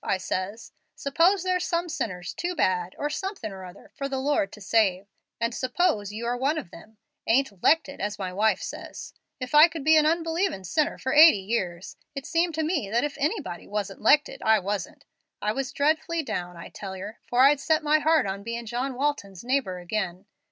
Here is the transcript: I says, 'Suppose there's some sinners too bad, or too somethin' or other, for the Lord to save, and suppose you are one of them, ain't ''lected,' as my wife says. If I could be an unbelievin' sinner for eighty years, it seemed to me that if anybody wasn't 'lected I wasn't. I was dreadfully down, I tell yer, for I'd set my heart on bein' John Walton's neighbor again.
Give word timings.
I 0.03 0.17
says, 0.17 0.71
'Suppose 0.95 1.43
there's 1.43 1.63
some 1.63 1.87
sinners 1.87 2.33
too 2.33 2.55
bad, 2.55 2.95
or 2.97 3.07
too 3.07 3.13
somethin' 3.17 3.51
or 3.51 3.63
other, 3.65 3.91
for 3.93 4.09
the 4.09 4.17
Lord 4.17 4.51
to 4.53 4.59
save, 4.59 5.05
and 5.39 5.53
suppose 5.53 6.11
you 6.11 6.25
are 6.25 6.35
one 6.35 6.57
of 6.57 6.71
them, 6.71 6.97
ain't 7.27 7.51
''lected,' 7.61 7.99
as 7.99 8.17
my 8.17 8.33
wife 8.33 8.63
says. 8.63 9.13
If 9.39 9.53
I 9.53 9.67
could 9.67 9.83
be 9.83 9.95
an 9.97 10.07
unbelievin' 10.07 10.63
sinner 10.63 10.97
for 10.97 11.13
eighty 11.13 11.37
years, 11.37 11.97
it 12.15 12.25
seemed 12.25 12.55
to 12.55 12.63
me 12.63 12.89
that 12.89 13.03
if 13.03 13.15
anybody 13.19 13.67
wasn't 13.67 14.01
'lected 14.01 14.41
I 14.41 14.57
wasn't. 14.57 15.05
I 15.39 15.51
was 15.51 15.71
dreadfully 15.71 16.23
down, 16.23 16.57
I 16.57 16.69
tell 16.69 16.97
yer, 16.97 17.19
for 17.27 17.41
I'd 17.41 17.59
set 17.59 17.83
my 17.83 17.99
heart 17.99 18.25
on 18.25 18.41
bein' 18.41 18.65
John 18.65 18.95
Walton's 18.95 19.43
neighbor 19.43 19.77
again. 19.77 20.25